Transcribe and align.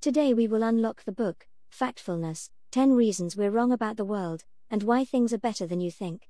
Today 0.00 0.32
we 0.32 0.46
will 0.46 0.62
unlock 0.62 1.02
the 1.02 1.10
book, 1.10 1.48
Factfulness 1.72 2.50
10 2.70 2.92
Reasons 2.92 3.36
We're 3.36 3.50
Wrong 3.50 3.72
About 3.72 3.96
the 3.96 4.04
World, 4.04 4.44
and 4.70 4.84
Why 4.84 5.04
Things 5.04 5.32
Are 5.32 5.38
Better 5.38 5.66
Than 5.66 5.80
You 5.80 5.90
Think. 5.90 6.28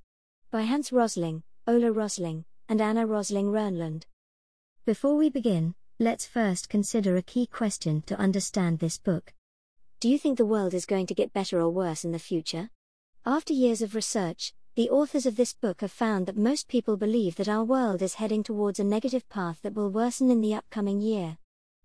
By 0.49 0.63
Hans 0.63 0.91
Rosling, 0.91 1.43
Ola 1.67 1.91
Rosling, 1.91 2.45
and 2.67 2.81
Anna 2.81 3.05
Rosling 3.05 3.51
Rönnlund. 3.51 4.05
Before 4.87 5.15
we 5.15 5.29
begin, 5.29 5.75
let's 5.99 6.25
first 6.25 6.67
consider 6.67 7.15
a 7.15 7.21
key 7.21 7.45
question 7.45 8.01
to 8.07 8.17
understand 8.17 8.79
this 8.79 8.97
book. 8.97 9.35
Do 9.99 10.09
you 10.09 10.17
think 10.17 10.39
the 10.39 10.45
world 10.47 10.73
is 10.73 10.87
going 10.87 11.05
to 11.05 11.13
get 11.13 11.31
better 11.31 11.61
or 11.61 11.69
worse 11.69 12.03
in 12.03 12.11
the 12.11 12.17
future? 12.17 12.71
After 13.23 13.53
years 13.53 13.83
of 13.83 13.93
research, 13.93 14.51
the 14.73 14.89
authors 14.89 15.27
of 15.27 15.35
this 15.35 15.53
book 15.53 15.81
have 15.81 15.91
found 15.91 16.25
that 16.25 16.37
most 16.37 16.69
people 16.69 16.97
believe 16.97 17.35
that 17.35 17.47
our 17.47 17.63
world 17.63 18.01
is 18.01 18.15
heading 18.15 18.41
towards 18.41 18.79
a 18.79 18.83
negative 18.83 19.29
path 19.29 19.61
that 19.61 19.75
will 19.75 19.91
worsen 19.91 20.31
in 20.31 20.41
the 20.41 20.55
upcoming 20.55 21.01
year. 21.01 21.37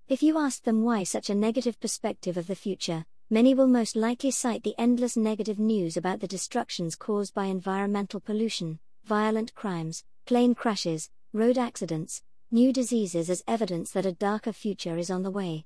If 0.06 0.22
you 0.22 0.38
ask 0.38 0.64
them 0.64 0.82
why 0.82 1.04
such 1.04 1.30
a 1.30 1.34
negative 1.34 1.80
perspective 1.80 2.36
of 2.36 2.46
the 2.46 2.54
future, 2.54 3.06
many 3.30 3.54
will 3.54 3.66
most 3.66 3.96
likely 3.96 4.30
cite 4.30 4.62
the 4.62 4.74
endless 4.76 5.16
negative 5.16 5.58
news 5.58 5.96
about 5.96 6.20
the 6.20 6.28
destructions 6.28 6.94
caused 6.94 7.32
by 7.32 7.46
environmental 7.46 8.20
pollution, 8.20 8.80
violent 9.04 9.54
crimes, 9.54 10.04
plane 10.26 10.54
crashes, 10.54 11.08
road 11.32 11.56
accidents, 11.56 12.22
new 12.50 12.70
diseases 12.70 13.30
as 13.30 13.42
evidence 13.48 13.92
that 13.92 14.04
a 14.04 14.12
darker 14.12 14.52
future 14.52 14.98
is 14.98 15.10
on 15.10 15.22
the 15.22 15.30
way. 15.30 15.64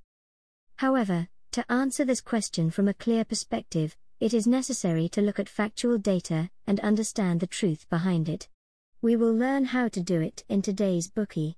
However, 0.76 1.28
to 1.50 1.72
answer 1.72 2.04
this 2.04 2.20
question 2.20 2.70
from 2.70 2.86
a 2.86 2.94
clear 2.94 3.24
perspective, 3.24 3.96
it 4.20 4.32
is 4.32 4.46
necessary 4.46 5.08
to 5.08 5.20
look 5.20 5.40
at 5.40 5.48
factual 5.48 5.98
data 5.98 6.48
and 6.64 6.78
understand 6.78 7.40
the 7.40 7.48
truth 7.48 7.88
behind 7.90 8.28
it. 8.28 8.48
We 9.02 9.16
will 9.16 9.34
learn 9.34 9.64
how 9.64 9.88
to 9.88 10.00
do 10.00 10.20
it 10.20 10.44
in 10.48 10.62
today's 10.62 11.10
Bookey. 11.10 11.56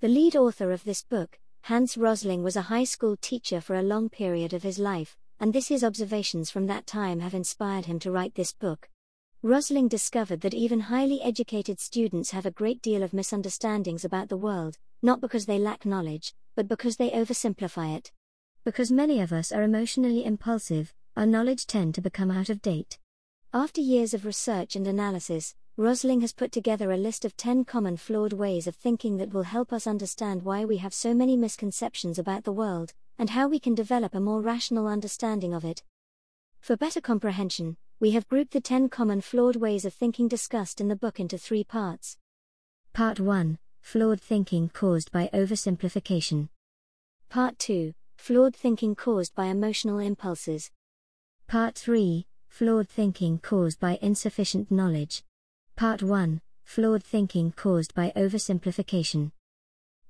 The 0.00 0.08
lead 0.08 0.36
author 0.36 0.70
of 0.70 0.84
this 0.84 1.02
book, 1.02 1.38
Hans 1.68 1.96
Rosling, 1.96 2.42
was 2.42 2.56
a 2.56 2.68
high 2.68 2.84
school 2.84 3.16
teacher 3.16 3.58
for 3.58 3.76
a 3.76 3.82
long 3.82 4.10
period 4.10 4.52
of 4.52 4.62
his 4.62 4.78
life, 4.78 5.16
and 5.40 5.50
this 5.50 5.68
his 5.68 5.82
observations 5.82 6.50
from 6.50 6.66
that 6.66 6.86
time 6.86 7.20
have 7.20 7.32
inspired 7.32 7.86
him 7.86 7.98
to 8.00 8.10
write 8.10 8.34
this 8.34 8.52
book. 8.52 8.90
Rosling 9.40 9.88
discovered 9.88 10.42
that 10.42 10.52
even 10.52 10.78
highly 10.78 11.22
educated 11.22 11.80
students 11.80 12.32
have 12.32 12.44
a 12.44 12.50
great 12.50 12.82
deal 12.82 13.02
of 13.02 13.14
misunderstandings 13.14 14.04
about 14.04 14.28
the 14.28 14.36
world, 14.36 14.76
not 15.00 15.22
because 15.22 15.46
they 15.46 15.58
lack 15.58 15.86
knowledge, 15.86 16.34
but 16.54 16.68
because 16.68 16.98
they 16.98 17.08
oversimplify 17.08 17.96
it. 17.96 18.12
Because 18.62 18.92
many 18.92 19.22
of 19.22 19.32
us 19.32 19.50
are 19.50 19.62
emotionally 19.62 20.22
impulsive, 20.22 20.92
our 21.16 21.24
knowledge 21.24 21.66
tend 21.66 21.94
to 21.94 22.02
become 22.02 22.30
out 22.30 22.50
of 22.50 22.60
date. 22.60 22.98
After 23.54 23.80
years 23.80 24.12
of 24.12 24.26
research 24.26 24.76
and 24.76 24.86
analysis, 24.86 25.54
Rosling 25.76 26.20
has 26.20 26.32
put 26.32 26.52
together 26.52 26.92
a 26.92 26.96
list 26.96 27.24
of 27.24 27.36
10 27.36 27.64
common 27.64 27.96
flawed 27.96 28.32
ways 28.32 28.68
of 28.68 28.76
thinking 28.76 29.16
that 29.16 29.34
will 29.34 29.42
help 29.42 29.72
us 29.72 29.88
understand 29.88 30.44
why 30.44 30.64
we 30.64 30.76
have 30.76 30.94
so 30.94 31.12
many 31.12 31.36
misconceptions 31.36 32.16
about 32.16 32.44
the 32.44 32.52
world, 32.52 32.92
and 33.18 33.30
how 33.30 33.48
we 33.48 33.58
can 33.58 33.74
develop 33.74 34.14
a 34.14 34.20
more 34.20 34.40
rational 34.40 34.86
understanding 34.86 35.52
of 35.52 35.64
it. 35.64 35.82
For 36.60 36.76
better 36.76 37.00
comprehension, 37.00 37.76
we 37.98 38.12
have 38.12 38.28
grouped 38.28 38.52
the 38.52 38.60
10 38.60 38.88
common 38.88 39.20
flawed 39.20 39.56
ways 39.56 39.84
of 39.84 39.92
thinking 39.92 40.28
discussed 40.28 40.80
in 40.80 40.86
the 40.86 40.94
book 40.94 41.18
into 41.18 41.38
three 41.38 41.64
parts. 41.64 42.18
Part 42.92 43.18
1 43.18 43.58
Flawed 43.80 44.20
thinking 44.20 44.68
caused 44.68 45.10
by 45.10 45.28
oversimplification. 45.34 46.50
Part 47.28 47.58
2 47.58 47.94
Flawed 48.16 48.54
thinking 48.54 48.94
caused 48.94 49.34
by 49.34 49.46
emotional 49.46 49.98
impulses. 49.98 50.70
Part 51.48 51.74
3 51.74 52.28
Flawed 52.48 52.88
thinking 52.88 53.40
caused 53.40 53.80
by 53.80 53.98
insufficient 54.00 54.70
knowledge. 54.70 55.24
Part 55.76 56.04
1 56.04 56.40
Flawed 56.62 57.02
thinking 57.02 57.50
caused 57.50 57.96
by 57.96 58.12
oversimplification. 58.14 59.32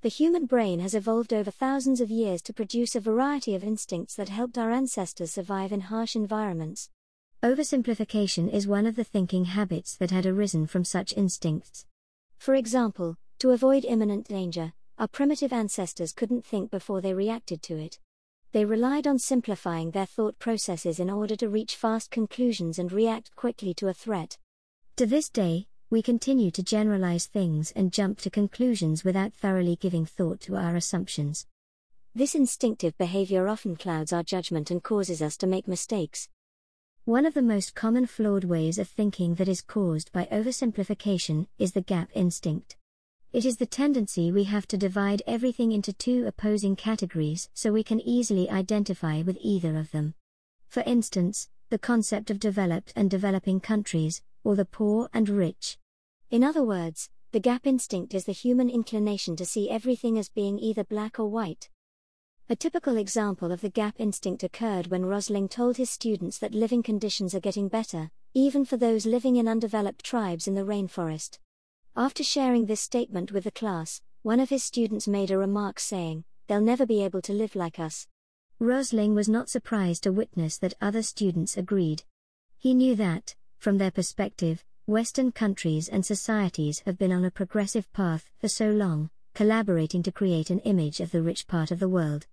The 0.03 0.11
human 0.11 0.45
brain 0.45 0.81
has 0.81 0.95
evolved 0.95 1.33
over 1.33 1.51
thousands 1.51 2.03
of 2.03 2.11
years 2.11 2.43
to 2.43 2.53
produce 2.53 2.95
a 2.95 3.01
variety 3.01 3.55
of 3.55 3.65
instincts 3.65 4.15
that 4.17 4.29
helped 4.29 4.59
our 4.59 4.70
ancestors 4.70 5.31
survive 5.31 5.73
in 5.73 5.81
harsh 5.81 6.17
environments. 6.17 6.91
Oversimplification 7.42 8.53
is 8.53 8.67
one 8.67 8.85
of 8.85 8.95
the 8.95 9.05
thinking 9.05 9.47
habits 9.47 9.97
that 9.97 10.11
had 10.11 10.27
arisen 10.27 10.67
from 10.67 10.85
such 10.85 11.17
instincts. 11.17 11.86
For 12.36 12.55
example, 12.55 13.17
to 13.39 13.52
avoid 13.52 13.86
imminent 13.86 14.29
danger, 14.29 14.75
our 14.98 15.08
primitive 15.08 15.52
ancestors 15.52 16.13
couldn't 16.13 16.45
think 16.45 16.70
before 16.70 17.01
they 17.01 17.14
reacted 17.14 17.63
to 17.63 17.79
it. 17.79 17.98
They 18.52 18.67
relied 18.67 19.07
on 19.07 19.19
simplifying 19.19 19.92
their 19.92 20.05
thought 20.05 20.39
processes 20.39 21.01
in 21.01 21.08
order 21.08 21.36
to 21.36 21.48
reach 21.48 21.75
fast 21.75 22.11
conclusions 22.11 22.79
and 22.79 22.92
react 22.92 23.35
quickly 23.35 23.73
to 23.75 23.89
a 23.89 23.95
threat. 23.95 24.36
To 24.99 25.07
this 25.07 25.29
day, 25.29 25.67
we 25.91 26.03
continue 26.03 26.53
to 26.53 26.63
generalize 26.63 27.27
things 27.27 27.73
and 27.73 27.93
jump 27.93 28.21
to 28.21 28.31
conclusions 28.31 29.03
without 29.03 29.35
thoroughly 29.35 29.75
giving 29.75 30.07
thought 30.07 30.41
to 30.43 30.55
our 30.55 30.77
assumptions. 30.77 31.49
This 32.15 32.37
instinctive 32.37 32.97
behavior 32.97 33.49
often 33.49 33.75
clouds 33.75 34.13
our 34.13 34.23
judgment 34.23 34.71
and 34.71 34.81
causes 34.85 35.21
us 35.21 35.37
to 35.39 35.49
make 35.49 35.67
mistakes. 35.67 36.29
One 37.07 37.27
of 37.27 37.35
the 37.35 37.43
most 37.43 37.75
common 37.75 38.07
flawed 38.07 38.45
ways 38.45 38.79
of 38.79 38.89
thinking 38.89 39.35
that 39.35 39.49
is 39.49 39.63
caused 39.63 40.13
by 40.13 40.29
oversimplification 40.31 41.49
is 41.59 41.73
the 41.73 41.81
gap 41.81 42.11
instinct. 42.15 42.77
It 43.33 43.45
is 43.45 43.57
the 43.57 43.67
tendency 43.67 44.31
we 44.31 44.45
have 44.45 44.69
to 44.69 44.79
divide 44.79 45.23
everything 45.27 45.73
into 45.73 45.93
two 45.93 46.25
opposing 46.25 46.77
categories 46.77 47.49
so 47.53 47.73
we 47.73 47.83
can 47.83 47.99
easily 47.99 48.49
identify 48.49 49.23
with 49.23 49.39
either 49.41 49.77
of 49.77 49.91
them. 49.91 50.15
For 50.69 50.85
instance, 50.87 51.49
the 51.69 51.81
concept 51.81 52.31
of 52.31 52.39
developed 52.39 52.93
and 52.95 53.11
developing 53.11 53.59
countries, 53.59 54.23
or 54.45 54.55
the 54.55 54.65
poor 54.65 55.09
and 55.13 55.29
rich. 55.29 55.79
In 56.31 56.45
other 56.45 56.63
words, 56.63 57.09
the 57.33 57.41
gap 57.41 57.67
instinct 57.67 58.15
is 58.15 58.27
the 58.27 58.33
human 58.33 58.71
inclination 58.71 59.35
to 59.37 59.45
see 59.45 59.69
everything 59.69 60.17
as 60.19 60.29
being 60.29 60.59
either 60.59 60.85
black 60.85 61.19
or 61.19 61.27
white. 61.29 61.69
A 62.49 62.55
typical 62.55 62.97
example 62.97 63.51
of 63.51 63.63
the 63.63 63.71
gap 63.71 63.97
instinct 63.99 64.45
occurred 64.45 64.89
when 64.89 65.07
Rosling 65.07 65.49
told 65.49 65.79
his 65.79 65.91
students 65.91 66.39
that 66.39 66.55
living 66.55 66.83
conditions 66.83 67.35
are 67.35 67.41
getting 67.41 67.69
better, 67.69 68.11
even 68.35 68.65
for 68.65 68.77
those 68.77 69.07
living 69.07 69.37
in 69.37 69.49
undeveloped 69.49 70.05
tribes 70.05 70.47
in 70.47 70.55
the 70.55 70.65
rainforest. 70.65 71.39
After 71.97 72.23
sharing 72.23 72.67
this 72.67 72.81
statement 72.81 73.33
with 73.33 73.45
the 73.45 73.51
class, 73.51 74.03
one 74.23 74.41
of 74.41 74.51
his 74.51 74.63
students 74.63 75.09
made 75.09 75.31
a 75.31 75.39
remark 75.39 75.81
saying, 75.81 76.25
They'll 76.47 76.61
never 76.61 76.85
be 76.85 77.03
able 77.03 77.23
to 77.23 77.33
live 77.33 77.57
like 77.57 77.79
us. 77.79 78.07
Rosling 78.59 79.15
was 79.15 79.29
not 79.29 79.49
surprised 79.49 80.03
to 80.03 80.13
witness 80.13 80.59
that 80.59 80.75
other 80.81 81.03
students 81.03 81.57
agreed. 81.57 82.05
He 82.59 82.75
knew 82.75 82.95
that, 82.97 83.35
from 83.64 83.79
their 83.79 83.91
perspective, 83.91 84.63
Western 84.85 85.33
countries 85.33 85.89
and 85.89 86.05
societies 86.05 86.83
have 86.85 86.98
been 86.98 87.11
on 87.11 87.25
a 87.25 87.30
progressive 87.30 87.91
path 87.95 88.30
for 88.39 88.47
so 88.47 88.70
long, 88.70 89.08
collaborating 89.35 90.02
to 90.02 90.13
create 90.13 90.51
an 90.51 90.58
image 90.61 91.01
of 91.01 91.11
the 91.13 91.23
rich 91.23 91.47
part 91.47 91.70
of 91.70 91.79
the 91.79 91.89
world. 91.89 92.27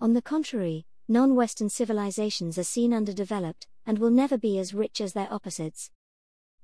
On 0.00 0.14
the 0.14 0.22
contrary, 0.22 0.86
non 1.06 1.34
Western 1.34 1.68
civilizations 1.68 2.56
are 2.56 2.64
seen 2.64 2.94
underdeveloped, 2.94 3.66
and 3.84 3.98
will 3.98 4.08
never 4.08 4.38
be 4.38 4.58
as 4.58 4.72
rich 4.72 5.02
as 5.02 5.12
their 5.12 5.30
opposites. 5.30 5.90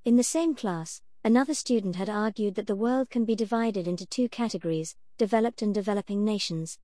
In 0.06 0.16
the 0.16 0.24
same 0.24 0.54
class, 0.54 1.02
Another 1.26 1.54
student 1.54 1.96
had 1.96 2.08
argued 2.08 2.54
that 2.54 2.68
the 2.68 2.76
world 2.76 3.10
can 3.10 3.24
be 3.24 3.34
divided 3.34 3.88
into 3.88 4.06
two 4.06 4.28
categories 4.28 4.94
developed 5.18 5.60
and 5.60 5.74
developing 5.74 6.24
nations. 6.24 6.78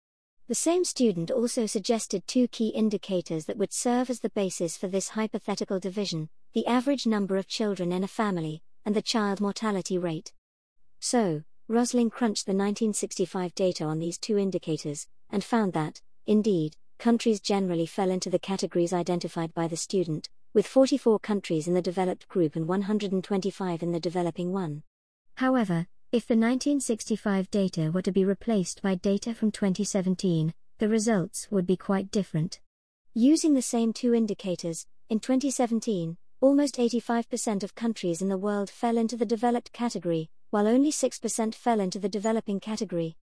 The 0.49 0.55
same 0.55 0.85
student 0.85 1.31
also 1.31 1.67
suggested 1.67 2.27
two 2.27 2.49
key 2.49 2.69
indicators 2.69 3.47
that 3.47 3.57
would 3.57 3.73
serve 3.73 4.11
as 4.11 4.21
the 4.21 4.31
basis 4.31 4.77
for 4.77 4.89
this 4.89 5.11
hypothetical 5.11 5.79
division 5.79 6.29
the 6.55 6.67
average 6.67 7.07
number 7.07 7.37
of 7.39 7.49
children 7.49 7.93
in 7.93 8.05
a 8.05 8.09
family, 8.09 8.63
and 8.85 8.95
the 8.95 9.01
child 9.01 9.41
mortality 9.41 9.97
rate. 9.97 10.33
So, 11.01 11.43
Rosling 11.67 12.11
crunched 12.11 12.45
the 12.45 12.53
1965 12.53 13.55
data 13.55 13.85
on 13.85 13.99
these 13.99 14.19
two 14.19 14.37
indicators, 14.37 15.07
and 15.31 15.43
found 15.43 15.73
that, 15.73 16.03
indeed, 16.27 16.77
countries 16.99 17.41
generally 17.41 17.87
fell 17.87 18.11
into 18.11 18.29
the 18.29 18.39
categories 18.39 18.93
identified 18.93 19.55
by 19.55 19.67
the 19.67 19.79
student, 19.79 20.29
with 20.53 20.67
44 20.67 21.19
countries 21.21 21.67
in 21.67 21.73
the 21.73 21.81
developed 21.81 22.29
group 22.29 22.55
and 22.55 22.69
125 22.69 23.83
in 23.83 23.93
the 23.93 24.01
developing 24.01 24.53
one. 24.53 24.83
However, 25.37 25.87
if 26.13 26.27
the 26.27 26.35
1965 26.35 27.51
data 27.51 27.91
were 27.91 28.03
to 28.03 28.13
be 28.13 28.23
replaced 28.23 28.83
by 28.83 28.95
data 28.95 29.33
from 29.33 29.51
2017, 29.51 30.53
the 30.77 30.87
results 30.87 31.49
would 31.51 31.67
be 31.67 31.75
quite 31.75 32.11
different. 32.11 32.61
Using 33.15 33.55
the 33.55 33.63
same 33.63 33.95
two 33.95 34.13
indicators, 34.13 34.87
in 35.09 35.21
2017, 35.21 36.19
almost 36.43 36.77
85% 36.77 37.63
of 37.63 37.75
countries 37.75 38.21
in 38.21 38.29
the 38.29 38.37
world 38.37 38.69
fell 38.69 38.99
into 38.99 39.17
the 39.17 39.25
developed 39.25 39.73
category, 39.73 40.29
while 40.51 40.69
only 40.69 40.93
6% 40.93 41.55
fell 41.55 41.81
into 41.81 41.99
the 41.99 42.11
developing 42.11 42.61
category. 42.61 43.17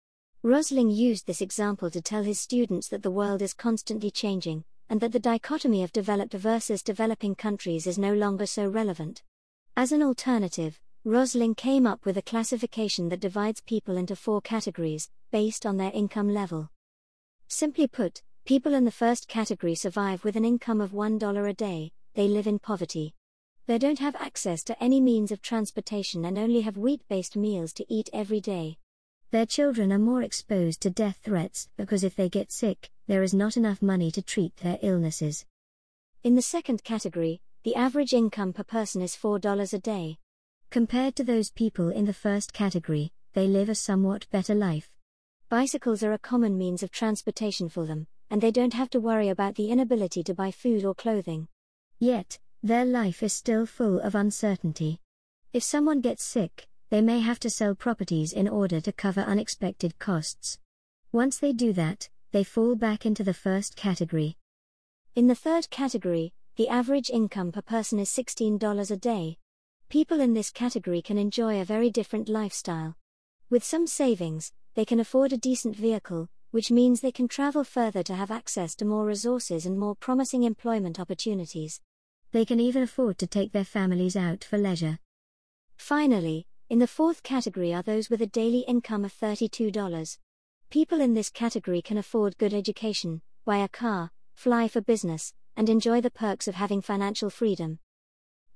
Rosling 0.44 0.88
used 0.88 1.26
this 1.26 1.40
example 1.40 1.90
to 1.90 2.00
tell 2.00 2.22
his 2.22 2.38
students 2.38 2.86
that 2.90 3.02
the 3.02 3.10
world 3.10 3.42
is 3.42 3.52
constantly 3.52 4.12
changing, 4.12 4.62
and 4.88 5.00
that 5.00 5.10
the 5.10 5.18
dichotomy 5.18 5.82
of 5.82 5.92
developed 5.92 6.34
versus 6.34 6.84
developing 6.84 7.34
countries 7.34 7.88
is 7.88 7.98
no 7.98 8.14
longer 8.14 8.46
so 8.46 8.68
relevant. 8.68 9.24
As 9.76 9.90
an 9.90 10.04
alternative, 10.04 10.80
Rosling 11.08 11.54
came 11.54 11.86
up 11.86 12.04
with 12.04 12.16
a 12.16 12.22
classification 12.22 13.08
that 13.10 13.20
divides 13.20 13.60
people 13.60 13.96
into 13.96 14.16
four 14.16 14.40
categories, 14.40 15.08
based 15.30 15.64
on 15.64 15.76
their 15.76 15.92
income 15.94 16.28
level. 16.28 16.68
Simply 17.46 17.86
put, 17.86 18.24
people 18.44 18.74
in 18.74 18.84
the 18.84 18.90
first 18.90 19.28
category 19.28 19.76
survive 19.76 20.24
with 20.24 20.34
an 20.34 20.44
income 20.44 20.80
of 20.80 20.90
$1 20.90 21.48
a 21.48 21.54
day, 21.54 21.92
they 22.14 22.26
live 22.26 22.48
in 22.48 22.58
poverty. 22.58 23.14
They 23.66 23.78
don't 23.78 24.00
have 24.00 24.16
access 24.16 24.64
to 24.64 24.82
any 24.82 25.00
means 25.00 25.30
of 25.30 25.40
transportation 25.40 26.24
and 26.24 26.36
only 26.36 26.62
have 26.62 26.76
wheat 26.76 27.02
based 27.08 27.36
meals 27.36 27.72
to 27.74 27.86
eat 27.88 28.10
every 28.12 28.40
day. 28.40 28.76
Their 29.30 29.46
children 29.46 29.92
are 29.92 30.00
more 30.00 30.22
exposed 30.22 30.80
to 30.80 30.90
death 30.90 31.20
threats 31.22 31.68
because 31.76 32.02
if 32.02 32.16
they 32.16 32.28
get 32.28 32.50
sick, 32.50 32.90
there 33.06 33.22
is 33.22 33.32
not 33.32 33.56
enough 33.56 33.80
money 33.80 34.10
to 34.10 34.22
treat 34.22 34.56
their 34.56 34.80
illnesses. 34.82 35.46
In 36.24 36.34
the 36.34 36.42
second 36.42 36.82
category, 36.82 37.40
the 37.62 37.76
average 37.76 38.12
income 38.12 38.52
per 38.52 38.64
person 38.64 39.02
is 39.02 39.14
$4 39.14 39.72
a 39.72 39.78
day. 39.78 40.18
Compared 40.70 41.16
to 41.16 41.24
those 41.24 41.50
people 41.50 41.88
in 41.88 42.04
the 42.04 42.12
first 42.12 42.52
category, 42.52 43.12
they 43.32 43.46
live 43.46 43.68
a 43.68 43.74
somewhat 43.74 44.26
better 44.30 44.54
life. 44.54 44.90
Bicycles 45.48 46.02
are 46.02 46.12
a 46.12 46.18
common 46.18 46.58
means 46.58 46.82
of 46.82 46.90
transportation 46.90 47.68
for 47.68 47.86
them, 47.86 48.06
and 48.30 48.40
they 48.40 48.50
don't 48.50 48.74
have 48.74 48.90
to 48.90 49.00
worry 49.00 49.28
about 49.28 49.54
the 49.54 49.70
inability 49.70 50.22
to 50.24 50.34
buy 50.34 50.50
food 50.50 50.84
or 50.84 50.94
clothing. 50.94 51.48
Yet, 51.98 52.38
their 52.62 52.84
life 52.84 53.22
is 53.22 53.32
still 53.32 53.64
full 53.64 54.00
of 54.00 54.14
uncertainty. 54.14 55.00
If 55.52 55.62
someone 55.62 56.00
gets 56.00 56.24
sick, 56.24 56.66
they 56.90 57.00
may 57.00 57.20
have 57.20 57.38
to 57.40 57.50
sell 57.50 57.74
properties 57.74 58.32
in 58.32 58.48
order 58.48 58.80
to 58.80 58.92
cover 58.92 59.20
unexpected 59.20 59.98
costs. 59.98 60.58
Once 61.12 61.38
they 61.38 61.52
do 61.52 61.72
that, 61.74 62.08
they 62.32 62.44
fall 62.44 62.74
back 62.74 63.06
into 63.06 63.24
the 63.24 63.34
first 63.34 63.76
category. 63.76 64.36
In 65.14 65.28
the 65.28 65.34
third 65.34 65.70
category, 65.70 66.32
the 66.56 66.68
average 66.68 67.08
income 67.08 67.52
per 67.52 67.62
person 67.62 67.98
is 67.98 68.10
$16 68.10 68.90
a 68.90 68.96
day. 68.96 69.38
People 69.88 70.20
in 70.20 70.34
this 70.34 70.50
category 70.50 71.00
can 71.00 71.16
enjoy 71.16 71.60
a 71.60 71.64
very 71.64 71.90
different 71.90 72.28
lifestyle. 72.28 72.96
With 73.48 73.62
some 73.62 73.86
savings, 73.86 74.52
they 74.74 74.84
can 74.84 74.98
afford 74.98 75.32
a 75.32 75.38
decent 75.38 75.76
vehicle, 75.76 76.28
which 76.50 76.72
means 76.72 77.00
they 77.00 77.12
can 77.12 77.28
travel 77.28 77.62
further 77.62 78.02
to 78.02 78.14
have 78.14 78.32
access 78.32 78.74
to 78.76 78.84
more 78.84 79.06
resources 79.06 79.64
and 79.64 79.78
more 79.78 79.94
promising 79.94 80.42
employment 80.42 80.98
opportunities. 80.98 81.80
They 82.32 82.44
can 82.44 82.58
even 82.58 82.82
afford 82.82 83.16
to 83.18 83.28
take 83.28 83.52
their 83.52 83.64
families 83.64 84.16
out 84.16 84.42
for 84.42 84.58
leisure. 84.58 84.98
Finally, 85.76 86.46
in 86.68 86.80
the 86.80 86.88
fourth 86.88 87.22
category 87.22 87.72
are 87.72 87.82
those 87.82 88.10
with 88.10 88.20
a 88.20 88.26
daily 88.26 88.64
income 88.66 89.04
of 89.04 89.14
$32. 89.14 90.18
People 90.68 91.00
in 91.00 91.14
this 91.14 91.30
category 91.30 91.80
can 91.80 91.96
afford 91.96 92.38
good 92.38 92.52
education, 92.52 93.22
buy 93.44 93.58
a 93.58 93.68
car, 93.68 94.10
fly 94.34 94.66
for 94.66 94.80
business, 94.80 95.32
and 95.56 95.68
enjoy 95.68 96.00
the 96.00 96.10
perks 96.10 96.48
of 96.48 96.56
having 96.56 96.82
financial 96.82 97.30
freedom. 97.30 97.78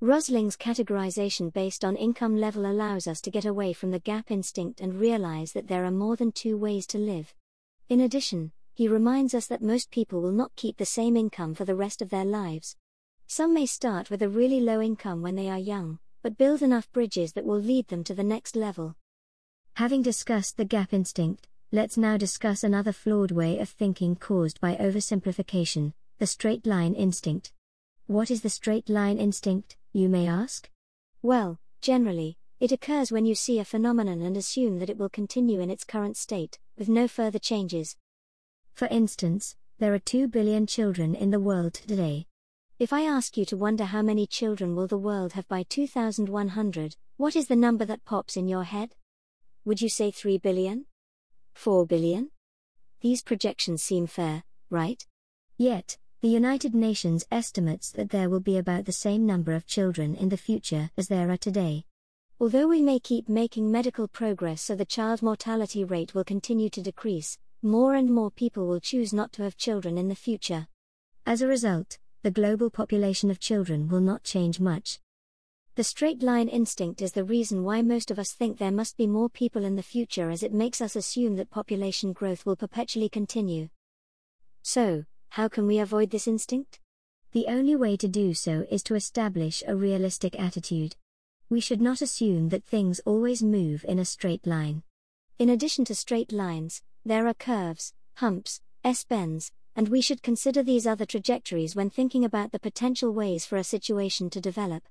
Rosling's 0.02 0.56
categorization 0.56 1.52
based 1.52 1.84
on 1.84 1.94
income 1.94 2.34
level 2.34 2.64
allows 2.64 3.06
us 3.06 3.20
to 3.20 3.30
get 3.30 3.44
away 3.44 3.74
from 3.74 3.90
the 3.90 3.98
gap 3.98 4.30
instinct 4.30 4.80
and 4.80 4.98
realize 4.98 5.52
that 5.52 5.68
there 5.68 5.84
are 5.84 5.90
more 5.90 6.16
than 6.16 6.32
two 6.32 6.56
ways 6.56 6.86
to 6.86 6.96
live. 6.96 7.34
In 7.90 8.00
addition, 8.00 8.50
he 8.72 8.88
reminds 8.88 9.34
us 9.34 9.46
that 9.48 9.60
most 9.60 9.90
people 9.90 10.22
will 10.22 10.32
not 10.32 10.56
keep 10.56 10.78
the 10.78 10.86
same 10.86 11.18
income 11.18 11.54
for 11.54 11.66
the 11.66 11.74
rest 11.74 12.00
of 12.00 12.08
their 12.08 12.24
lives. 12.24 12.76
Some 13.26 13.52
may 13.52 13.66
start 13.66 14.08
with 14.08 14.22
a 14.22 14.28
really 14.30 14.58
low 14.58 14.80
income 14.80 15.20
when 15.20 15.34
they 15.34 15.50
are 15.50 15.58
young, 15.58 15.98
but 16.22 16.38
build 16.38 16.62
enough 16.62 16.90
bridges 16.92 17.34
that 17.34 17.44
will 17.44 17.60
lead 17.60 17.88
them 17.88 18.02
to 18.04 18.14
the 18.14 18.24
next 18.24 18.56
level. 18.56 18.96
Having 19.74 20.00
discussed 20.00 20.56
the 20.56 20.64
gap 20.64 20.94
instinct, 20.94 21.46
let's 21.72 21.98
now 21.98 22.16
discuss 22.16 22.64
another 22.64 22.92
flawed 22.92 23.32
way 23.32 23.58
of 23.58 23.68
thinking 23.68 24.16
caused 24.16 24.62
by 24.62 24.76
oversimplification 24.76 25.92
the 26.18 26.26
straight 26.26 26.66
line 26.66 26.94
instinct. 26.94 27.52
What 28.06 28.30
is 28.30 28.40
the 28.40 28.48
straight 28.48 28.88
line 28.88 29.18
instinct? 29.18 29.76
You 29.92 30.08
may 30.08 30.26
ask? 30.26 30.70
Well, 31.22 31.58
generally, 31.80 32.38
it 32.60 32.72
occurs 32.72 33.10
when 33.10 33.26
you 33.26 33.34
see 33.34 33.58
a 33.58 33.64
phenomenon 33.64 34.20
and 34.22 34.36
assume 34.36 34.78
that 34.78 34.90
it 34.90 34.98
will 34.98 35.08
continue 35.08 35.60
in 35.60 35.70
its 35.70 35.84
current 35.84 36.16
state, 36.16 36.58
with 36.76 36.88
no 36.88 37.08
further 37.08 37.38
changes. 37.38 37.96
For 38.74 38.86
instance, 38.88 39.56
there 39.78 39.94
are 39.94 39.98
2 39.98 40.28
billion 40.28 40.66
children 40.66 41.14
in 41.14 41.30
the 41.30 41.40
world 41.40 41.74
today. 41.74 42.26
If 42.78 42.92
I 42.92 43.02
ask 43.02 43.36
you 43.36 43.44
to 43.46 43.56
wonder 43.56 43.84
how 43.84 44.02
many 44.02 44.26
children 44.26 44.74
will 44.74 44.86
the 44.86 44.98
world 44.98 45.32
have 45.32 45.48
by 45.48 45.64
2100, 45.64 46.96
what 47.16 47.36
is 47.36 47.48
the 47.48 47.56
number 47.56 47.84
that 47.84 48.04
pops 48.04 48.36
in 48.36 48.48
your 48.48 48.64
head? 48.64 48.94
Would 49.64 49.82
you 49.82 49.88
say 49.88 50.10
3 50.10 50.38
billion? 50.38 50.86
4 51.54 51.86
billion? 51.86 52.30
These 53.00 53.22
projections 53.22 53.82
seem 53.82 54.06
fair, 54.06 54.44
right? 54.70 55.04
Yet, 55.56 55.98
the 56.22 56.28
United 56.28 56.74
Nations 56.74 57.24
estimates 57.30 57.90
that 57.92 58.10
there 58.10 58.28
will 58.28 58.40
be 58.40 58.58
about 58.58 58.84
the 58.84 58.92
same 58.92 59.24
number 59.24 59.54
of 59.54 59.66
children 59.66 60.14
in 60.14 60.28
the 60.28 60.36
future 60.36 60.90
as 60.98 61.08
there 61.08 61.30
are 61.30 61.38
today. 61.38 61.86
Although 62.38 62.68
we 62.68 62.82
may 62.82 62.98
keep 62.98 63.26
making 63.26 63.72
medical 63.72 64.06
progress 64.06 64.60
so 64.60 64.74
the 64.74 64.84
child 64.84 65.22
mortality 65.22 65.82
rate 65.82 66.14
will 66.14 66.24
continue 66.24 66.68
to 66.70 66.82
decrease, 66.82 67.38
more 67.62 67.94
and 67.94 68.10
more 68.10 68.30
people 68.30 68.66
will 68.66 68.80
choose 68.80 69.14
not 69.14 69.32
to 69.32 69.42
have 69.44 69.56
children 69.56 69.96
in 69.96 70.08
the 70.08 70.14
future. 70.14 70.68
As 71.24 71.40
a 71.40 71.46
result, 71.46 71.96
the 72.22 72.30
global 72.30 72.68
population 72.68 73.30
of 73.30 73.40
children 73.40 73.88
will 73.88 74.02
not 74.02 74.22
change 74.22 74.60
much. 74.60 74.98
The 75.76 75.84
straight 75.84 76.22
line 76.22 76.48
instinct 76.48 77.00
is 77.00 77.12
the 77.12 77.24
reason 77.24 77.64
why 77.64 77.80
most 77.80 78.10
of 78.10 78.18
us 78.18 78.32
think 78.32 78.58
there 78.58 78.70
must 78.70 78.98
be 78.98 79.06
more 79.06 79.30
people 79.30 79.64
in 79.64 79.76
the 79.76 79.82
future 79.82 80.28
as 80.28 80.42
it 80.42 80.52
makes 80.52 80.82
us 80.82 80.96
assume 80.96 81.36
that 81.36 81.48
population 81.48 82.12
growth 82.12 82.44
will 82.44 82.56
perpetually 82.56 83.08
continue. 83.08 83.70
So, 84.60 85.04
how 85.30 85.48
can 85.48 85.66
we 85.66 85.78
avoid 85.78 86.10
this 86.10 86.26
instinct? 86.26 86.80
The 87.32 87.46
only 87.46 87.76
way 87.76 87.96
to 87.96 88.08
do 88.08 88.34
so 88.34 88.66
is 88.68 88.82
to 88.84 88.96
establish 88.96 89.62
a 89.66 89.76
realistic 89.76 90.38
attitude. 90.38 90.96
We 91.48 91.60
should 91.60 91.80
not 91.80 92.02
assume 92.02 92.48
that 92.48 92.64
things 92.64 93.00
always 93.04 93.40
move 93.40 93.84
in 93.88 94.00
a 94.00 94.04
straight 94.04 94.44
line. 94.44 94.82
In 95.38 95.48
addition 95.48 95.84
to 95.84 95.94
straight 95.94 96.32
lines, 96.32 96.82
there 97.04 97.28
are 97.28 97.34
curves, 97.34 97.94
humps, 98.14 98.60
S-bends, 98.82 99.52
and 99.76 99.88
we 99.88 100.00
should 100.00 100.22
consider 100.22 100.64
these 100.64 100.86
other 100.86 101.06
trajectories 101.06 101.76
when 101.76 101.90
thinking 101.90 102.24
about 102.24 102.50
the 102.50 102.58
potential 102.58 103.12
ways 103.12 103.46
for 103.46 103.56
a 103.56 103.64
situation 103.64 104.30
to 104.30 104.40
develop. 104.40 104.82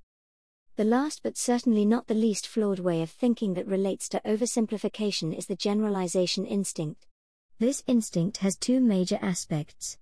The 0.77 0.85
last 0.85 1.21
but 1.21 1.37
certainly 1.37 1.83
not 1.83 2.07
the 2.07 2.13
least 2.13 2.47
flawed 2.47 2.79
way 2.79 3.01
of 3.01 3.09
thinking 3.09 3.55
that 3.55 3.67
relates 3.67 4.07
to 4.09 4.21
oversimplification 4.25 5.37
is 5.37 5.47
the 5.47 5.57
generalization 5.57 6.45
instinct. 6.45 7.05
This 7.59 7.83
instinct 7.87 8.37
has 8.37 8.55
two 8.55 8.79
major 8.79 9.19
aspects. 9.21 9.97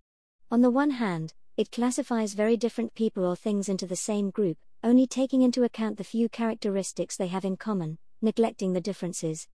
On 0.49 0.61
the 0.61 0.71
one 0.71 0.91
hand, 0.91 1.33
it 1.57 1.73
classifies 1.73 2.33
very 2.33 2.55
different 2.55 2.93
people 2.93 3.25
or 3.25 3.35
things 3.35 3.67
into 3.67 3.85
the 3.85 3.97
same 3.97 4.29
group, 4.29 4.57
only 4.81 5.05
taking 5.05 5.41
into 5.41 5.63
account 5.63 5.97
the 5.97 6.05
few 6.05 6.29
characteristics 6.29 7.17
they 7.17 7.27
have 7.27 7.43
in 7.43 7.57
common, 7.57 7.97
neglecting 8.21 8.71
the 8.71 8.79
differences. 8.79 9.49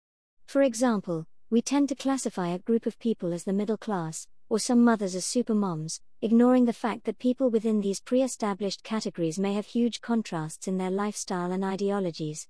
For 0.45 0.61
example, 0.61 1.25
we 1.49 1.63
tend 1.63 1.89
to 1.89 1.95
classify 1.95 2.49
a 2.49 2.59
group 2.59 2.85
of 2.85 2.99
people 2.99 3.33
as 3.33 3.43
the 3.43 3.53
middle 3.53 3.77
class, 3.77 4.27
or 4.49 4.59
some 4.59 4.83
mothers 4.83 5.15
as 5.15 5.25
supermoms, 5.25 5.99
ignoring 6.21 6.65
the 6.65 6.73
fact 6.73 7.05
that 7.05 7.17
people 7.17 7.49
within 7.49 7.81
these 7.81 7.99
pre 7.99 8.21
established 8.21 8.83
categories 8.83 9.39
may 9.39 9.55
have 9.55 9.65
huge 9.65 9.99
contrasts 9.99 10.67
in 10.67 10.77
their 10.77 10.91
lifestyle 10.91 11.51
and 11.51 11.65
ideologies. 11.65 12.47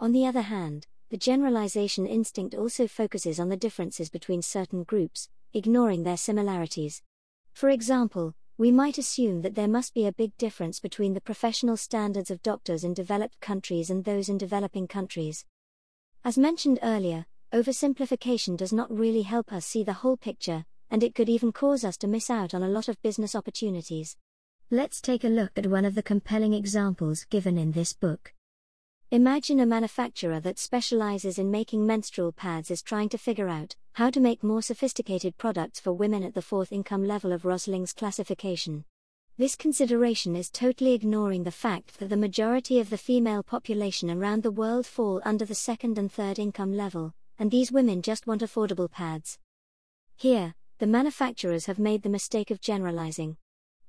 On 0.00 0.12
the 0.12 0.24
other 0.24 0.40
hand, 0.40 0.86
the 1.10 1.18
generalization 1.18 2.06
instinct 2.06 2.54
also 2.54 2.86
focuses 2.86 3.38
on 3.38 3.50
the 3.50 3.58
differences 3.58 4.08
between 4.08 4.40
certain 4.40 4.84
groups, 4.84 5.28
ignoring 5.52 6.04
their 6.04 6.16
similarities. 6.16 7.02
For 7.52 7.68
example, 7.68 8.34
we 8.58 8.70
might 8.70 8.98
assume 8.98 9.42
that 9.42 9.54
there 9.54 9.68
must 9.68 9.94
be 9.94 10.06
a 10.06 10.12
big 10.12 10.36
difference 10.36 10.80
between 10.80 11.14
the 11.14 11.20
professional 11.20 11.76
standards 11.76 12.30
of 12.30 12.42
doctors 12.42 12.84
in 12.84 12.94
developed 12.94 13.40
countries 13.40 13.90
and 13.90 14.04
those 14.04 14.28
in 14.28 14.38
developing 14.38 14.86
countries. 14.86 15.44
As 16.24 16.38
mentioned 16.38 16.78
earlier, 16.82 17.26
oversimplification 17.52 18.56
does 18.56 18.72
not 18.72 18.96
really 18.96 19.22
help 19.22 19.52
us 19.52 19.66
see 19.66 19.82
the 19.82 19.92
whole 19.92 20.16
picture, 20.16 20.64
and 20.90 21.02
it 21.02 21.14
could 21.14 21.28
even 21.28 21.52
cause 21.52 21.84
us 21.84 21.96
to 21.98 22.06
miss 22.06 22.30
out 22.30 22.54
on 22.54 22.62
a 22.62 22.68
lot 22.68 22.88
of 22.88 23.00
business 23.02 23.34
opportunities. 23.34 24.16
Let's 24.70 25.00
take 25.00 25.24
a 25.24 25.28
look 25.28 25.52
at 25.56 25.66
one 25.66 25.84
of 25.84 25.94
the 25.94 26.02
compelling 26.02 26.54
examples 26.54 27.24
given 27.24 27.58
in 27.58 27.72
this 27.72 27.92
book. 27.92 28.32
Imagine 29.12 29.60
a 29.60 29.66
manufacturer 29.66 30.40
that 30.40 30.58
specializes 30.58 31.38
in 31.38 31.50
making 31.50 31.84
menstrual 31.84 32.32
pads 32.32 32.70
is 32.70 32.80
trying 32.80 33.10
to 33.10 33.18
figure 33.18 33.46
out 33.46 33.76
how 33.92 34.08
to 34.08 34.20
make 34.20 34.42
more 34.42 34.62
sophisticated 34.62 35.36
products 35.36 35.78
for 35.78 35.92
women 35.92 36.22
at 36.22 36.32
the 36.32 36.40
fourth 36.40 36.72
income 36.72 37.04
level 37.04 37.30
of 37.30 37.44
Rosling's 37.44 37.92
classification. 37.92 38.86
This 39.36 39.54
consideration 39.54 40.34
is 40.34 40.48
totally 40.48 40.94
ignoring 40.94 41.44
the 41.44 41.50
fact 41.50 41.98
that 41.98 42.08
the 42.08 42.16
majority 42.16 42.80
of 42.80 42.88
the 42.88 42.96
female 42.96 43.42
population 43.42 44.10
around 44.10 44.42
the 44.42 44.50
world 44.50 44.86
fall 44.86 45.20
under 45.26 45.44
the 45.44 45.54
second 45.54 45.98
and 45.98 46.10
third 46.10 46.38
income 46.38 46.72
level, 46.72 47.12
and 47.38 47.50
these 47.50 47.70
women 47.70 48.00
just 48.00 48.26
want 48.26 48.40
affordable 48.40 48.90
pads. 48.90 49.38
Here, 50.16 50.54
the 50.78 50.86
manufacturers 50.86 51.66
have 51.66 51.78
made 51.78 52.02
the 52.02 52.08
mistake 52.08 52.50
of 52.50 52.62
generalizing. 52.62 53.36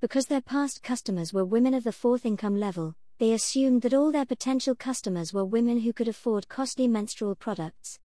Because 0.01 0.25
their 0.25 0.41
past 0.41 0.83
customers 0.83 1.31
were 1.31 1.45
women 1.45 1.73
of 1.73 1.85
the 1.85 1.93
fourth 1.93 2.25
income 2.25 2.59
level, 2.59 2.97
they 3.23 3.31
assumed 3.31 3.83
that 3.83 3.93
all 3.93 4.11
their 4.11 4.25
potential 4.25 4.75
customers 4.75 5.31
were 5.31 5.45
women 5.45 5.79
who 5.79 5.93
could 5.93 6.09
afford 6.09 6.49
costly 6.49 6.89
menstrual 6.89 7.35
products. 7.35 7.97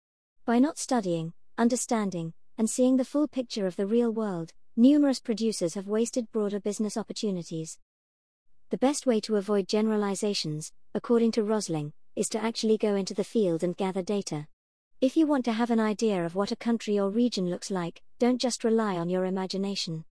By 0.44 0.60
not 0.60 0.78
studying, 0.78 1.32
understanding, 1.58 2.34
and 2.56 2.70
seeing 2.70 2.96
the 2.96 3.04
full 3.04 3.26
picture 3.26 3.66
of 3.66 3.74
the 3.74 3.88
real 3.88 4.12
world, 4.12 4.52
numerous 4.76 5.18
producers 5.18 5.74
have 5.74 5.88
wasted 5.88 6.30
broader 6.30 6.60
business 6.60 6.96
opportunities. 6.96 7.80
The 8.70 8.78
best 8.78 9.06
way 9.06 9.18
to 9.22 9.34
avoid 9.34 9.66
generalizations, 9.66 10.70
according 10.94 11.32
to 11.32 11.42
Rosling, 11.42 11.94
is 12.14 12.28
to 12.28 12.40
actually 12.40 12.78
go 12.78 12.94
into 12.94 13.12
the 13.12 13.24
field 13.24 13.64
and 13.64 13.76
gather 13.76 14.02
data. 14.02 14.46
If 15.00 15.16
you 15.16 15.26
want 15.26 15.44
to 15.46 15.52
have 15.52 15.72
an 15.72 15.80
idea 15.80 16.24
of 16.24 16.36
what 16.36 16.52
a 16.52 16.62
country 16.68 16.96
or 16.96 17.10
region 17.10 17.50
looks 17.50 17.72
like, 17.72 18.02
don't 18.20 18.40
just 18.40 18.62
rely 18.62 18.94
on 18.94 19.08
your 19.08 19.24
imagination. 19.24 20.04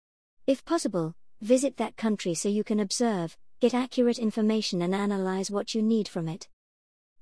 If 0.48 0.66
possible, 0.66 1.14
visit 1.40 1.78
that 1.78 1.96
country 1.96 2.34
so 2.34 2.50
you 2.50 2.66
can 2.66 2.82
observe, 2.82 3.38
get 3.60 3.74
accurate 3.74 4.20
information 4.20 4.82
and 4.82 4.94
analyze 4.94 5.50
what 5.50 5.74
you 5.74 5.82
need 5.82 6.08
from 6.08 6.28
it. 6.28 6.48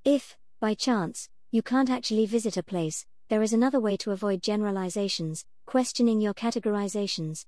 If, 0.03 0.37
by 0.59 0.73
chance, 0.73 1.29
you 1.51 1.61
can't 1.61 1.89
actually 1.89 2.25
visit 2.25 2.57
a 2.57 2.63
place, 2.63 3.05
there 3.29 3.41
is 3.41 3.53
another 3.53 3.79
way 3.79 3.95
to 3.97 4.11
avoid 4.11 4.41
generalizations 4.41 5.45
questioning 5.65 6.21
your 6.21 6.33
categorizations. 6.33 7.45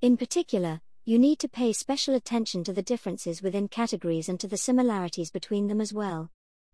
In 0.00 0.16
particular, 0.16 0.80
you 1.04 1.18
need 1.18 1.38
to 1.40 1.48
pay 1.48 1.72
special 1.72 2.14
attention 2.14 2.64
to 2.64 2.72
the 2.72 2.82
differences 2.82 3.42
within 3.42 3.68
categories 3.68 4.28
and 4.28 4.38
to 4.40 4.46
the 4.46 4.56
similarities 4.56 5.30
between 5.30 5.66
them 5.66 5.80
as 5.80 5.92
well. 5.92 6.30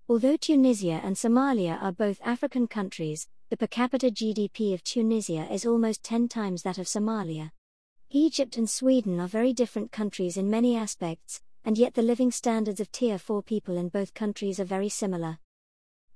Although 0.08 0.36
Tunisia 0.36 1.00
and 1.02 1.16
Somalia 1.16 1.82
are 1.82 1.92
both 1.92 2.20
African 2.22 2.66
countries, 2.66 3.26
the 3.48 3.56
per 3.56 3.66
capita 3.66 4.10
GDP 4.10 4.74
of 4.74 4.84
Tunisia 4.84 5.50
is 5.50 5.64
almost 5.64 6.02
10 6.02 6.28
times 6.28 6.62
that 6.62 6.78
of 6.78 6.86
Somalia. 6.86 7.50
Egypt 8.10 8.56
and 8.56 8.68
Sweden 8.68 9.18
are 9.18 9.28
very 9.28 9.52
different 9.52 9.90
countries 9.90 10.36
in 10.36 10.50
many 10.50 10.76
aspects, 10.76 11.40
and 11.64 11.78
yet 11.78 11.94
the 11.94 12.02
living 12.02 12.30
standards 12.30 12.80
of 12.80 12.92
Tier 12.92 13.18
4 13.18 13.42
people 13.42 13.76
in 13.76 13.88
both 13.88 14.14
countries 14.14 14.60
are 14.60 14.64
very 14.64 14.88
similar. 14.88 15.38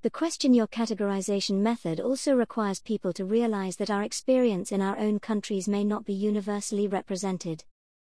The 0.01 0.09
question 0.09 0.53
your 0.53 0.67
categorization 0.67 1.57
method 1.57 1.99
also 1.99 2.33
requires 2.33 2.79
people 2.79 3.11
to 3.13 3.25
realize 3.25 3.75
that 3.77 3.89
our 3.89 4.03
experience 4.03 4.71
in 4.71 4.81
our 4.81 4.97
own 4.97 5.19
countries 5.19 5.67
may 5.67 5.83
not 5.83 6.05
be 6.05 6.13
universally 6.13 6.87
represented. 6.87 7.65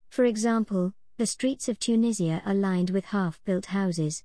For 0.09 0.25
example, 0.25 0.93
the 1.17 1.27
streets 1.27 1.69
of 1.69 1.79
Tunisia 1.79 2.43
are 2.47 2.55
lined 2.55 2.91
with 2.91 3.07
half 3.07 3.43
built 3.45 3.67
houses. 3.67 4.23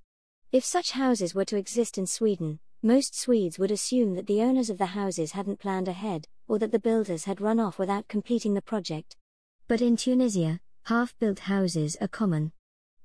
If 0.51 0.63
such 0.63 0.91
houses 0.91 1.33
were 1.33 1.45
to 1.45 1.57
exist 1.57 1.97
in 1.97 2.05
Sweden, 2.05 2.59
most 2.83 3.15
Swedes 3.19 3.57
would 3.57 3.71
assume 3.71 4.13
that 4.13 4.27
the 4.27 4.41
owners 4.41 4.69
of 4.69 4.77
the 4.77 4.85
houses 4.85 5.31
hadn't 5.31 5.59
planned 5.59 5.87
ahead, 5.87 6.27
or 6.47 6.59
that 6.59 6.71
the 6.71 6.79
builders 6.79 7.25
had 7.25 7.41
run 7.41 7.59
off 7.59 7.79
without 7.79 8.07
completing 8.07 8.53
the 8.53 8.61
project. 8.61 9.15
But 9.67 9.81
in 9.81 9.97
Tunisia, 9.97 10.59
half 10.83 11.17
built 11.17 11.39
houses 11.39 11.97
are 11.99 12.07
common. 12.07 12.51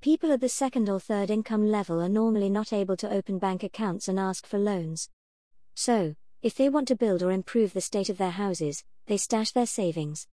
People 0.02 0.33
at 0.33 0.40
the 0.40 0.49
second 0.49 0.88
or 0.88 0.99
third 0.99 1.28
income 1.28 1.66
level 1.66 2.00
are 2.00 2.09
normally 2.09 2.49
not 2.49 2.73
able 2.73 2.97
to 2.97 3.12
open 3.12 3.38
bank 3.38 3.62
accounts 3.62 4.09
and 4.09 4.19
ask 4.19 4.47
for 4.47 4.59
loans. 4.59 5.11
So, 5.75 6.14
if 6.42 6.54
they 6.54 6.71
want 6.71 6.88
to 6.88 6.97
build 6.97 7.23
or 7.23 7.30
improve 7.30 7.75
the 7.75 7.83
state 7.83 8.09
of 8.09 8.16
their 8.16 8.30
houses, 8.30 8.83
they 9.09 9.19
stash 9.19 9.50
their 9.50 9.66
savings. 9.66 10.26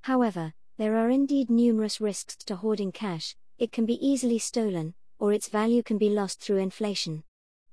However, 0.00 0.52
there 0.78 0.96
are 0.96 1.10
indeed 1.10 1.48
numerous 1.48 2.00
risks 2.00 2.34
to 2.46 2.56
hoarding 2.56 2.90
cash, 2.90 3.36
it 3.56 3.70
can 3.70 3.86
be 3.86 4.04
easily 4.04 4.40
stolen, 4.40 4.94
or 5.20 5.32
its 5.32 5.48
value 5.48 5.84
can 5.84 5.98
be 5.98 6.10
lost 6.10 6.40
through 6.40 6.56
inflation. 6.56 7.22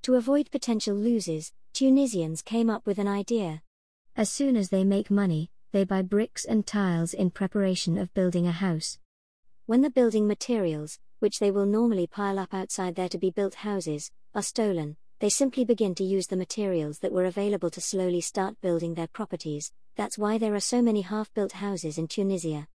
To 0.03 0.13
avoid 0.13 0.51
potential 0.51 0.95
losses, 0.95 1.51
Tunisians 1.73 2.43
came 2.43 2.69
up 2.69 2.85
with 2.85 2.99
an 2.99 3.07
idea. 3.07 3.63
As 4.15 4.29
soon 4.29 4.55
as 4.55 4.69
they 4.69 4.83
make 4.83 5.09
money, 5.09 5.49
they 5.71 5.85
buy 5.85 6.03
bricks 6.03 6.45
and 6.45 6.67
tiles 6.67 7.15
in 7.15 7.31
preparation 7.31 7.97
of 7.97 8.13
building 8.13 8.45
a 8.45 8.51
house. 8.51 8.99
When 9.65 9.81
the 9.81 9.89
building 9.89 10.27
materials, 10.27 10.99
which 11.25 11.39
they 11.39 11.49
will 11.49 11.65
normally 11.65 12.05
pile 12.05 12.37
up 12.37 12.53
outside 12.53 12.93
their 12.93 13.09
to 13.09 13.17
be 13.17 13.31
built 13.31 13.55
houses, 13.55 14.11
are 14.35 14.43
stolen, 14.43 14.95
they 15.17 15.27
simply 15.27 15.65
begin 15.65 15.95
to 15.95 16.03
use 16.03 16.27
the 16.27 16.37
materials 16.37 16.99
that 16.99 17.11
were 17.11 17.25
available 17.25 17.71
to 17.71 17.81
slowly 17.81 18.21
start 18.21 18.61
building 18.61 18.93
their 18.93 19.07
properties. 19.07 19.71
That's 19.95 20.19
why 20.19 20.37
there 20.37 20.53
are 20.53 20.59
so 20.59 20.83
many 20.83 21.01
half 21.01 21.33
built 21.33 21.53
houses 21.53 21.97
in 21.97 22.07
Tunisia. 22.07 22.67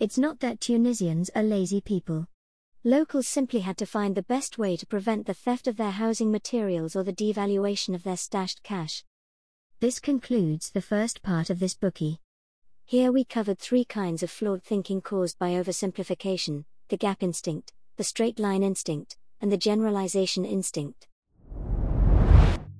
It's 0.00 0.18
not 0.18 0.40
that 0.40 0.58
Tunisians 0.58 1.30
are 1.36 1.44
lazy 1.44 1.80
people. 1.80 2.26
Locals 2.82 3.28
simply 3.28 3.60
had 3.60 3.76
to 3.76 3.86
find 3.86 4.16
the 4.16 4.24
best 4.24 4.58
way 4.58 4.76
to 4.78 4.84
prevent 4.84 5.26
the 5.26 5.34
theft 5.34 5.68
of 5.68 5.76
their 5.76 5.92
housing 5.92 6.32
materials 6.32 6.96
or 6.96 7.04
the 7.04 7.12
devaluation 7.12 7.94
of 7.94 8.02
their 8.02 8.16
stashed 8.16 8.64
cash. 8.64 9.04
This 9.78 10.00
concludes 10.00 10.72
the 10.72 10.82
first 10.82 11.22
part 11.22 11.50
of 11.50 11.60
this 11.60 11.76
Bookey. 11.76 12.18
Here 12.84 13.12
we 13.12 13.22
covered 13.22 13.60
three 13.60 13.84
kinds 13.84 14.24
of 14.24 14.30
flawed 14.32 14.64
thinking 14.64 15.00
caused 15.00 15.38
by 15.38 15.50
oversimplification 15.50 16.64
the 16.92 16.98
gap 16.98 17.22
instinct, 17.22 17.72
the 17.96 18.04
straight 18.04 18.38
line 18.38 18.62
instinct, 18.62 19.16
and 19.40 19.50
the 19.52 19.58
generalization 19.58 20.44
instinct. 20.44 21.08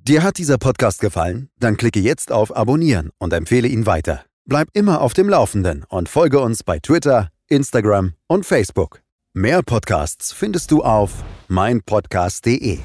Dir 0.04 0.22
hat 0.24 0.38
dieser 0.38 0.58
Podcast 0.58 1.00
gefallen? 1.00 1.48
Dann 1.60 1.76
klicke 1.76 2.00
jetzt 2.00 2.32
auf 2.32 2.56
Abonnieren 2.56 3.10
und 3.18 3.32
empfehle 3.32 3.68
ihn 3.68 3.86
weiter. 3.86 4.24
Bleib 4.44 4.68
immer 4.72 5.00
auf 5.00 5.14
dem 5.14 5.28
Laufenden 5.28 5.84
und 5.88 6.08
folge 6.08 6.40
uns 6.40 6.64
bei 6.64 6.80
Twitter, 6.80 7.28
Instagram 7.46 8.14
und 8.26 8.44
Facebook. 8.44 9.00
Mehr 9.32 9.62
Podcasts 9.62 10.32
findest 10.32 10.72
du 10.72 10.82
auf 10.82 11.22
meinpodcast.de. 11.48 12.80